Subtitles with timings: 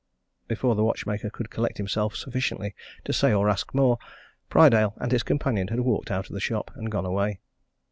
[0.47, 2.73] Before the watchmaker could collect himself sufficiently
[3.05, 3.99] to say or ask more,
[4.49, 7.39] Prydale and his companion had walked out of the shop and gone away.